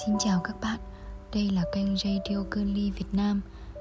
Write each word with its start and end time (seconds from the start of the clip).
Xin 0.00 0.14
chào 0.18 0.40
các 0.44 0.60
bạn, 0.60 0.78
đây 1.34 1.50
là 1.50 1.62
kênh 1.74 1.96
Radio 1.96 2.44
Girly 2.50 2.90
Việt 2.90 3.06
Nam 3.12 3.40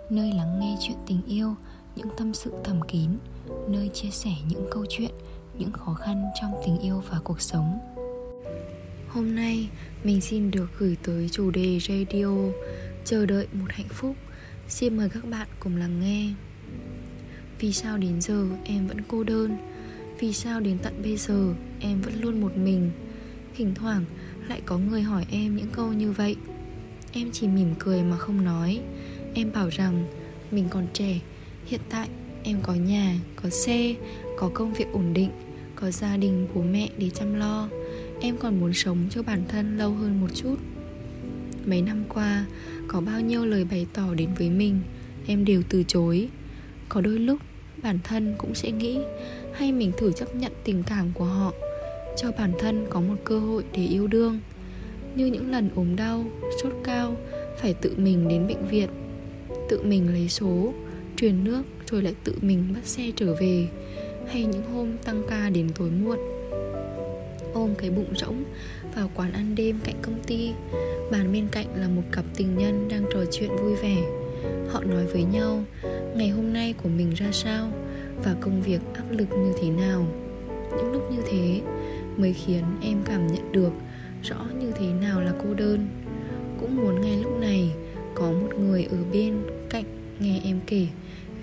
Nơi 0.09 0.33
lắng 0.33 0.59
nghe 0.59 0.77
chuyện 0.81 0.97
tình 1.07 1.21
yêu, 1.27 1.55
những 1.95 2.07
tâm 2.17 2.33
sự 2.33 2.51
thầm 2.63 2.81
kín 2.87 3.09
Nơi 3.69 3.89
chia 3.93 4.09
sẻ 4.09 4.29
những 4.47 4.67
câu 4.71 4.85
chuyện, 4.89 5.11
những 5.57 5.71
khó 5.71 5.93
khăn 5.93 6.23
trong 6.41 6.51
tình 6.65 6.79
yêu 6.79 7.03
và 7.09 7.19
cuộc 7.23 7.41
sống. 7.41 7.79
Hôm 9.07 9.35
nay 9.35 9.69
mình 10.03 10.21
xin 10.21 10.51
được 10.51 10.69
gửi 10.79 10.97
tới 11.03 11.29
chủ 11.31 11.51
đề 11.51 11.79
radio 11.79 12.35
Chờ 13.05 13.25
đợi 13.25 13.47
một 13.53 13.67
hạnh 13.69 13.89
phúc. 13.89 14.15
Xin 14.67 14.97
mời 14.97 15.09
các 15.09 15.25
bạn 15.25 15.47
cùng 15.59 15.75
lắng 15.75 15.99
nghe. 16.01 16.33
Vì 17.59 17.73
sao 17.73 17.97
đến 17.97 18.21
giờ 18.21 18.45
em 18.63 18.87
vẫn 18.87 18.97
cô 19.07 19.23
đơn? 19.23 19.57
Vì 20.19 20.33
sao 20.33 20.59
đến 20.59 20.77
tận 20.83 21.01
bây 21.03 21.17
giờ 21.17 21.53
em 21.79 22.01
vẫn 22.01 22.21
luôn 22.21 22.41
một 22.41 22.57
mình? 22.57 22.91
Thỉnh 23.55 23.75
thoảng 23.75 24.05
lại 24.47 24.61
có 24.65 24.77
người 24.77 25.01
hỏi 25.01 25.25
em 25.31 25.55
những 25.55 25.69
câu 25.71 25.93
như 25.93 26.11
vậy. 26.11 26.35
Em 27.11 27.29
chỉ 27.31 27.47
mỉm 27.47 27.73
cười 27.79 28.03
mà 28.03 28.17
không 28.17 28.45
nói. 28.45 28.81
Em 29.33 29.51
bảo 29.53 29.69
rằng 29.69 30.05
mình 30.51 30.67
còn 30.69 30.87
trẻ 30.93 31.19
Hiện 31.65 31.81
tại 31.89 32.09
em 32.43 32.61
có 32.63 32.73
nhà, 32.73 33.15
có 33.35 33.49
xe, 33.49 33.95
có 34.37 34.49
công 34.53 34.73
việc 34.73 34.85
ổn 34.93 35.13
định 35.13 35.29
Có 35.75 35.91
gia 35.91 36.17
đình 36.17 36.47
bố 36.55 36.61
mẹ 36.61 36.89
để 36.97 37.09
chăm 37.09 37.35
lo. 37.35 37.69
Em 38.21 38.37
còn 38.37 38.59
muốn 38.59 38.73
sống 38.73 38.97
cho 39.09 39.23
bản 39.23 39.43
thân 39.47 39.77
lâu 39.77 39.93
hơn 39.93 40.21
một 40.21 40.27
chút. 40.35 40.55
Mấy 41.65 41.81
năm 41.81 42.03
qua 42.09 42.45
Có 42.87 43.01
bao 43.01 43.21
nhiêu 43.21 43.45
lời 43.45 43.65
bày 43.71 43.87
tỏ 43.93 44.13
đến 44.13 44.29
với 44.37 44.49
mình 44.49 44.81
Em 45.27 45.45
đều 45.45 45.61
từ 45.69 45.83
chối. 45.87 46.29
Có 46.89 47.01
đôi 47.01 47.19
lúc 47.19 47.39
bản 47.83 47.99
thân 48.03 48.35
cũng 48.37 48.55
sẽ 48.55 48.71
nghĩ 48.71 48.99
Hay 49.53 49.71
mình 49.71 49.91
thử 49.97 50.11
chấp 50.11 50.35
nhận 50.35 50.51
tình 50.63 50.83
cảm 50.83 51.11
của 51.13 51.25
họ 51.25 51.53
cho 52.17 52.31
bản 52.31 52.51
thân 52.59 52.85
có 52.89 53.01
một 53.01 53.15
cơ 53.23 53.39
hội 53.39 53.63
để 53.73 53.85
yêu 53.85 54.07
đương. 54.07 54.39
Như 55.15 55.25
những 55.25 55.51
lần 55.51 55.69
ốm 55.75 55.95
đau, 55.95 56.25
sốt 56.63 56.73
cao, 56.83 57.15
phải 57.57 57.73
tự 57.73 57.93
mình 57.97 58.27
đến 58.27 58.47
bệnh 58.47 58.67
viện, 58.67 58.89
tự 59.69 59.81
mình 59.83 60.13
lấy 60.13 60.29
số, 60.29 60.73
truyền 61.17 61.43
nước 61.43 61.63
rồi 61.91 62.01
lại 62.01 62.15
tự 62.23 62.33
mình 62.41 62.63
bắt 62.73 62.85
xe 62.85 63.03
trở 63.15 63.35
về, 63.39 63.67
hay 64.27 64.45
những 64.45 64.63
hôm 64.73 64.97
tăng 64.97 65.23
ca 65.29 65.49
đến 65.49 65.69
tối 65.75 65.89
muộn. 65.89 66.19
Ôm 67.53 67.75
cái 67.77 67.89
bụng 67.89 68.13
rỗng 68.15 68.43
vào 68.95 69.11
quán 69.15 69.31
ăn 69.31 69.55
đêm 69.55 69.79
cạnh 69.83 69.95
công 70.01 70.23
ty, 70.27 70.51
bàn 71.11 71.33
bên 71.33 71.47
cạnh 71.51 71.67
là 71.75 71.87
một 71.87 72.01
cặp 72.11 72.25
tình 72.35 72.57
nhân 72.57 72.87
đang 72.89 73.03
trò 73.13 73.19
chuyện 73.31 73.49
vui 73.55 73.75
vẻ. 73.75 73.97
Họ 74.69 74.83
nói 74.83 75.05
với 75.05 75.23
nhau, 75.23 75.63
ngày 76.15 76.29
hôm 76.29 76.53
nay 76.53 76.73
của 76.83 76.89
mình 76.89 77.13
ra 77.13 77.27
sao 77.31 77.71
và 78.23 78.35
công 78.41 78.61
việc 78.61 78.81
áp 78.93 79.11
lực 79.11 79.27
như 79.31 79.53
thế 79.61 79.69
nào? 79.69 80.05
Những 80.77 80.91
lúc 80.91 81.11
như 81.11 81.21
thế 81.31 81.61
mới 82.17 82.33
khiến 82.33 82.63
em 82.81 82.97
cảm 83.05 83.27
nhận 83.27 83.51
được 83.51 83.73
rõ 84.23 84.45
như 84.59 84.71
thế 84.79 84.85
nào 84.85 85.21
là 85.21 85.33
cô 85.43 85.53
đơn. 85.53 85.87
Cũng 86.59 86.75
muốn 86.75 87.01
ngay 87.01 87.17
lúc 87.23 87.39
này 87.39 87.71
có 88.15 88.31
một 88.31 88.49
người 88.59 88.87
ở 88.91 88.97
bên 89.13 89.43
cạnh 89.69 89.85
nghe 90.19 90.39
em 90.43 90.59
kể 90.67 90.87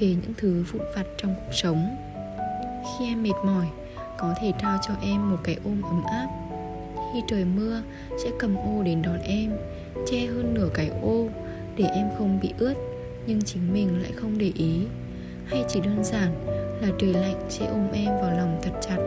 về 0.01 0.09
những 0.09 0.33
thứ 0.37 0.65
vụn 0.73 0.83
vặt 0.97 1.07
trong 1.23 1.35
cuộc 1.35 1.53
sống. 1.53 1.97
Khi 2.99 3.07
em 3.07 3.23
mệt 3.23 3.35
mỏi, 3.45 3.67
có 4.19 4.35
thể 4.41 4.53
trao 4.63 4.79
cho 4.89 4.95
em 5.03 5.31
một 5.31 5.37
cái 5.45 5.57
ôm 5.65 5.83
ấm 5.83 6.03
áp. 6.05 6.29
Khi 7.13 7.23
trời 7.29 7.45
mưa, 7.45 7.83
sẽ 8.25 8.31
cầm 8.39 8.57
ô 8.57 8.83
đến 8.83 9.03
đón 9.03 9.19
em, 9.19 9.53
che 10.07 10.27
hơn 10.27 10.55
nửa 10.55 10.69
cái 10.75 10.91
ô 11.03 11.29
để 11.77 11.85
em 11.85 12.09
không 12.19 12.41
bị 12.43 12.53
ướt, 12.59 12.75
nhưng 13.27 13.43
chính 13.43 13.73
mình 13.73 14.03
lại 14.03 14.13
không 14.13 14.39
để 14.39 14.53
ý. 14.55 14.81
Hay 15.47 15.65
chỉ 15.69 15.81
đơn 15.81 16.05
giản 16.05 16.35
là 16.81 16.89
trời 16.99 17.15
lạnh 17.15 17.47
sẽ 17.49 17.67
ôm 17.67 17.89
em 17.93 18.07
vào 18.07 18.37
lòng 18.37 18.61
thật 18.63 18.73
chặt. 18.81 18.99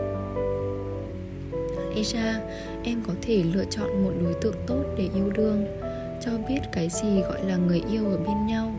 Aisha, 1.94 2.40
em 2.84 3.02
có 3.06 3.14
thể 3.22 3.42
lựa 3.54 3.64
chọn 3.70 4.04
một 4.04 4.12
đối 4.24 4.34
tượng 4.34 4.56
tốt 4.66 4.84
để 4.98 5.08
yêu 5.14 5.30
đương 5.30 5.66
cho 6.24 6.30
biết 6.48 6.60
cái 6.72 6.88
gì 6.88 7.20
gọi 7.20 7.44
là 7.44 7.56
người 7.56 7.82
yêu 7.92 8.10
ở 8.10 8.16
bên 8.16 8.46
nhau. 8.46 8.74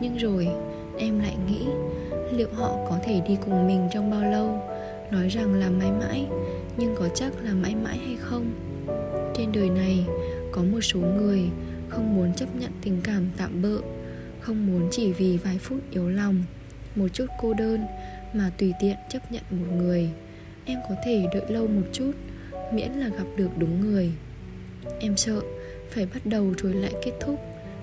Nhưng 0.00 0.16
rồi 0.16 0.48
em 0.98 1.18
lại 1.18 1.36
nghĩ 1.48 1.66
liệu 2.32 2.48
họ 2.54 2.76
có 2.88 2.98
thể 3.04 3.20
đi 3.28 3.36
cùng 3.44 3.66
mình 3.66 3.88
trong 3.92 4.10
bao 4.10 4.30
lâu? 4.30 4.62
Nói 5.10 5.28
rằng 5.28 5.54
là 5.54 5.70
mãi 5.70 5.90
mãi 5.92 6.26
nhưng 6.76 6.94
có 6.98 7.08
chắc 7.14 7.32
là 7.42 7.52
mãi 7.52 7.74
mãi 7.74 7.98
hay 7.98 8.16
không? 8.20 8.50
Trên 9.36 9.52
đời 9.52 9.70
này 9.70 10.06
có 10.52 10.62
một 10.62 10.80
số 10.80 10.98
người 10.98 11.40
không 11.88 12.16
muốn 12.16 12.34
chấp 12.34 12.56
nhận 12.60 12.70
tình 12.82 13.00
cảm 13.04 13.30
tạm 13.36 13.62
bợ 13.62 13.78
không 14.40 14.66
muốn 14.66 14.88
chỉ 14.90 15.12
vì 15.12 15.36
vài 15.36 15.58
phút 15.58 15.78
yếu 15.90 16.08
lòng 16.08 16.44
một 16.96 17.08
chút 17.12 17.26
cô 17.40 17.54
đơn 17.54 17.86
mà 18.32 18.50
tùy 18.58 18.72
tiện 18.80 18.96
chấp 19.08 19.32
nhận 19.32 19.42
một 19.50 19.66
người. 19.76 20.10
Em 20.64 20.78
có 20.88 20.94
thể 21.04 21.26
đợi 21.34 21.44
lâu 21.48 21.66
một 21.66 21.82
chút 21.92 22.12
miễn 22.74 22.92
là 22.92 23.08
gặp 23.08 23.26
được 23.36 23.50
đúng 23.58 23.80
người. 23.80 24.10
Em 25.00 25.16
sợ 25.16 25.40
phải 25.90 26.06
bắt 26.06 26.26
đầu 26.26 26.54
rồi 26.62 26.74
lại 26.74 26.92
kết 27.04 27.12
thúc, 27.20 27.40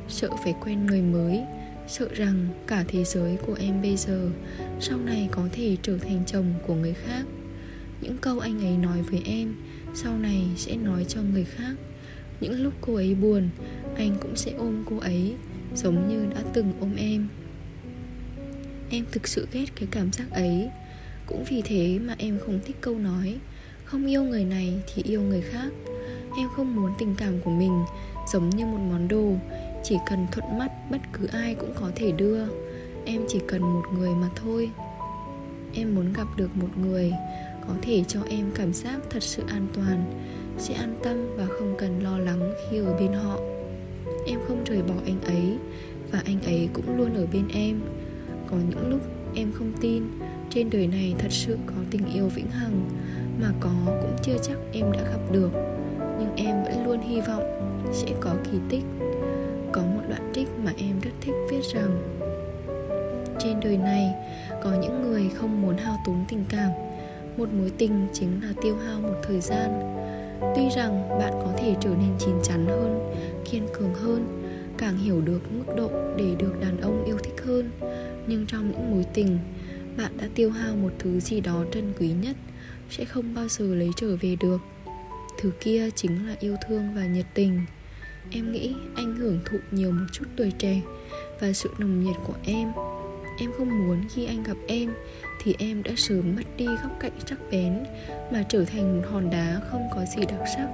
sợ 0.07 0.29
phải 0.43 0.53
quen 0.63 0.85
người 0.85 1.01
mới, 1.01 1.43
sợ 1.87 2.07
rằng 2.13 2.47
cả 2.67 2.85
thế 2.87 3.03
giới 3.03 3.37
của 3.47 3.55
em 3.59 3.81
bây 3.81 3.97
giờ 3.97 4.29
sau 4.79 4.97
này 4.97 5.29
có 5.31 5.47
thể 5.51 5.77
trở 5.81 5.97
thành 5.97 6.23
chồng 6.25 6.53
của 6.67 6.75
người 6.75 6.93
khác. 6.93 7.25
Những 8.01 8.17
câu 8.17 8.39
anh 8.39 8.59
ấy 8.65 8.77
nói 8.77 9.01
với 9.01 9.21
em 9.25 9.55
sau 9.93 10.17
này 10.17 10.41
sẽ 10.55 10.75
nói 10.75 11.05
cho 11.07 11.21
người 11.21 11.43
khác. 11.43 11.75
Những 12.41 12.63
lúc 12.63 12.73
cô 12.81 12.95
ấy 12.95 13.15
buồn, 13.15 13.49
anh 13.95 14.17
cũng 14.21 14.35
sẽ 14.35 14.51
ôm 14.51 14.83
cô 14.85 14.97
ấy, 14.97 15.35
giống 15.75 16.07
như 16.09 16.25
đã 16.35 16.41
từng 16.53 16.73
ôm 16.79 16.95
em. 16.95 17.27
Em 18.89 19.05
thực 19.11 19.27
sự 19.27 19.47
ghét 19.51 19.65
cái 19.75 19.87
cảm 19.91 20.11
giác 20.11 20.31
ấy. 20.31 20.69
Cũng 21.25 21.43
vì 21.49 21.61
thế 21.65 21.99
mà 21.99 22.15
em 22.17 22.39
không 22.39 22.59
thích 22.65 22.75
câu 22.81 22.99
nói 22.99 23.39
không 23.91 24.05
yêu 24.05 24.23
người 24.23 24.45
này 24.45 24.73
thì 24.87 25.03
yêu 25.05 25.21
người 25.21 25.41
khác. 25.41 25.69
Em 26.37 26.49
không 26.55 26.75
muốn 26.75 26.91
tình 26.99 27.15
cảm 27.17 27.39
của 27.39 27.51
mình 27.51 27.83
giống 28.33 28.49
như 28.49 28.65
một 28.65 28.77
món 28.89 29.07
đồ. 29.07 29.33
Chỉ 29.83 29.97
cần 30.09 30.27
thuận 30.31 30.57
mắt, 30.57 30.71
bất 30.91 30.97
cứ 31.13 31.25
ai 31.25 31.55
cũng 31.55 31.73
có 31.75 31.91
thể 31.95 32.11
đưa. 32.11 32.45
Em 33.05 33.21
chỉ 33.27 33.39
cần 33.47 33.61
một 33.61 33.83
người 33.93 34.09
mà 34.09 34.29
thôi. 34.35 34.69
Em 35.73 35.95
muốn 35.95 36.13
gặp 36.13 36.27
được 36.37 36.55
một 36.55 36.77
người 36.77 37.13
có 37.67 37.73
thể 37.81 38.03
cho 38.07 38.19
em 38.29 38.51
cảm 38.55 38.73
giác 38.73 38.99
thật 39.09 39.23
sự 39.23 39.43
an 39.47 39.67
toàn, 39.73 40.03
sẽ 40.57 40.73
an 40.73 40.95
tâm 41.03 41.35
và 41.37 41.45
không 41.45 41.75
cần 41.77 42.03
lo 42.03 42.17
lắng 42.17 42.53
khi 42.69 42.77
ở 42.77 42.97
bên 42.99 43.13
họ. 43.13 43.39
Em 44.27 44.39
không 44.47 44.63
rời 44.63 44.81
bỏ 44.81 44.95
anh 45.05 45.21
ấy 45.21 45.57
và 46.11 46.21
anh 46.25 46.41
ấy 46.41 46.69
cũng 46.73 46.97
luôn 46.97 47.13
ở 47.13 47.25
bên 47.33 47.47
em. 47.53 47.81
Có 48.47 48.57
những 48.69 48.89
lúc 48.89 49.01
em 49.39 49.51
không 49.51 49.71
tin. 49.81 50.03
Trên 50.49 50.69
đời 50.69 50.87
này 50.87 51.15
thật 51.19 51.31
sự 51.31 51.57
có 51.65 51.73
tình 51.91 52.05
yêu 52.13 52.27
vĩnh 52.27 52.49
hằng, 52.51 52.89
mà 53.41 53.51
có 53.59 53.71
cũng 53.85 54.15
chưa 54.23 54.37
chắc 54.41 54.57
em 54.73 54.91
đã 54.91 55.01
gặp 55.01 55.31
được. 55.31 55.49
Nhưng 56.19 56.35
em 56.35 56.63
vẫn 56.63 56.85
luôn 56.85 57.01
hy 57.01 57.21
vọng 57.21 57.43
sẽ 57.93 58.07
có 58.19 58.35
kỳ 58.51 58.57
tích, 58.69 58.83
có 59.71 59.81
một 59.81 60.01
đoạn 60.09 60.31
trích 60.33 60.47
mà 60.63 60.71
em 60.77 60.99
rất 60.99 61.11
thích 61.21 61.33
viết 61.51 61.61
rằng, 61.73 62.01
trên 63.39 63.59
đời 63.59 63.77
này 63.77 64.13
có 64.63 64.73
những 64.81 65.01
người 65.01 65.29
không 65.35 65.61
muốn 65.61 65.77
hao 65.77 65.97
tốn 66.05 66.25
tình 66.29 66.43
cảm. 66.49 66.69
Một 67.37 67.49
mối 67.53 67.71
tình 67.77 68.07
chính 68.13 68.41
là 68.43 68.53
tiêu 68.61 68.75
hao 68.85 69.01
một 69.01 69.15
thời 69.23 69.41
gian. 69.41 69.95
Tuy 70.55 70.69
rằng 70.75 71.09
bạn 71.09 71.33
có 71.33 71.53
thể 71.57 71.75
trở 71.79 71.89
nên 71.89 72.11
chín 72.19 72.35
chắn 72.43 72.65
hơn, 72.67 73.13
kiên 73.51 73.67
cường 73.73 73.93
hơn 73.93 74.38
càng 74.79 74.97
hiểu 74.97 75.21
được 75.21 75.51
mức 75.51 75.73
độ 75.77 75.91
để 76.17 76.35
được 76.39 76.53
đàn 76.61 76.81
ông 76.81 77.05
yêu 77.05 77.17
thích 77.17 77.41
hơn. 77.45 77.71
Nhưng 78.27 78.45
trong 78.45 78.71
những 78.71 78.91
mối 78.91 79.05
tình, 79.13 79.37
bạn 79.97 80.17
đã 80.17 80.27
tiêu 80.35 80.51
hao 80.51 80.75
một 80.75 80.91
thứ 80.99 81.19
gì 81.19 81.41
đó 81.41 81.63
trân 81.71 81.93
quý 81.99 82.11
nhất, 82.11 82.35
sẽ 82.89 83.05
không 83.05 83.33
bao 83.33 83.47
giờ 83.47 83.65
lấy 83.65 83.89
trở 83.95 84.15
về 84.21 84.35
được. 84.39 84.57
Thứ 85.41 85.51
kia 85.59 85.89
chính 85.95 86.27
là 86.27 86.35
yêu 86.39 86.55
thương 86.67 86.93
và 86.95 87.05
nhiệt 87.05 87.25
tình. 87.33 87.61
Em 88.31 88.51
nghĩ 88.51 88.75
anh 88.95 89.15
hưởng 89.15 89.39
thụ 89.45 89.57
nhiều 89.71 89.91
một 89.91 90.05
chút 90.11 90.25
tuổi 90.35 90.51
trẻ 90.57 90.81
và 91.39 91.53
sự 91.53 91.69
nồng 91.77 92.03
nhiệt 92.03 92.15
của 92.27 92.35
em. 92.43 92.71
Em 93.39 93.51
không 93.57 93.87
muốn 93.87 94.01
khi 94.09 94.25
anh 94.25 94.43
gặp 94.43 94.57
em 94.67 94.93
thì 95.43 95.55
em 95.59 95.83
đã 95.83 95.91
sớm 95.97 96.35
mất 96.35 96.57
đi 96.57 96.65
góc 96.65 96.91
cạnh 96.99 97.19
sắc 97.25 97.39
bén 97.51 97.83
mà 98.31 98.43
trở 98.49 98.65
thành 98.65 99.01
một 99.01 99.07
hòn 99.11 99.29
đá 99.29 99.61
không 99.71 99.81
có 99.95 100.05
gì 100.15 100.25
đặc 100.25 100.41
sắc. 100.55 100.67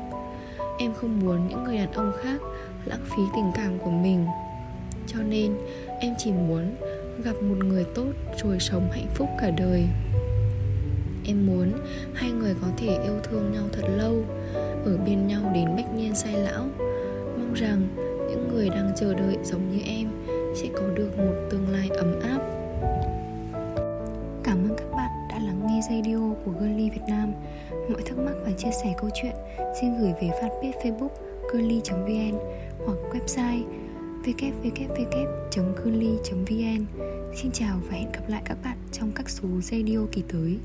Em 0.79 0.93
không 0.93 1.19
muốn 1.19 1.47
những 1.47 1.63
người 1.63 1.77
đàn 1.77 1.91
ông 1.91 2.11
khác 2.23 2.41
lãng 2.85 3.05
phí 3.05 3.21
tình 3.35 3.51
cảm 3.55 3.79
của 3.79 3.91
mình. 3.91 4.25
Cho 5.07 5.19
nên, 5.23 5.55
em 5.99 6.13
chỉ 6.17 6.31
muốn 6.31 6.75
gặp 7.23 7.33
một 7.41 7.65
người 7.65 7.85
tốt 7.95 8.11
rồi 8.43 8.59
sống 8.59 8.91
hạnh 8.91 9.07
phúc 9.13 9.29
cả 9.41 9.49
đời. 9.49 9.87
Em 11.27 11.45
muốn 11.45 11.71
hai 12.13 12.31
người 12.31 12.55
có 12.61 12.67
thể 12.77 12.87
yêu 12.87 13.19
thương 13.23 13.51
nhau 13.51 13.63
thật 13.71 13.87
lâu, 13.97 14.23
ở 14.85 14.97
bên 15.05 15.27
nhau 15.27 15.51
đến 15.53 15.75
bách 15.75 15.95
niên 15.95 16.15
sai 16.15 16.33
lão. 16.33 16.65
Mong 17.37 17.53
rằng 17.53 17.87
những 18.29 18.47
người 18.53 18.69
đang 18.69 18.91
chờ 18.95 19.13
đợi 19.13 19.37
giống 19.43 19.71
như 19.71 19.79
em 19.85 20.07
sẽ 20.55 20.67
có 20.73 20.87
được 20.95 21.17
một 21.17 21.33
tương 21.49 21.69
lai 21.69 21.89
ấm 21.89 22.19
áp. 22.19 22.39
Cảm 24.43 24.69
ơn 24.69 24.75
các 24.77 24.91
bạn 24.91 25.09
đã 25.29 25.39
lắng 25.39 25.61
nghe 25.67 25.81
radio 25.89 26.19
của 26.45 26.51
Girly 26.59 26.89
Việt 26.89 27.05
Nam. 27.07 27.33
Mọi 27.71 28.01
thắc 28.05 28.17
mắc 28.17 28.33
và 28.45 28.51
chia 28.51 28.71
sẻ 28.83 28.93
câu 28.97 29.09
chuyện, 29.13 29.35
xin 29.81 29.97
gửi 30.01 30.11
về 30.21 30.29
fanpage 30.41 30.71
facebook 30.83 31.09
curly.vn 31.55 32.35
hoặc 32.85 32.97
website 33.11 33.63
www.curly.vn 34.23 35.25
Xin 37.35 37.51
chào 37.51 37.79
và 37.89 37.97
hẹn 37.97 38.11
gặp 38.11 38.23
lại 38.27 38.41
các 38.45 38.57
bạn 38.63 38.77
trong 38.91 39.11
các 39.15 39.29
số 39.29 39.47
radio 39.61 39.99
kỳ 40.11 40.23
tới. 40.33 40.57